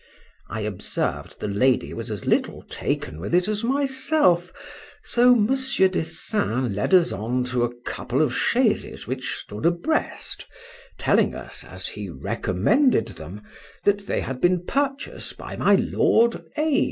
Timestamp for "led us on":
6.73-7.43